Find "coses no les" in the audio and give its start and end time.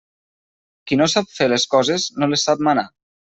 1.75-2.47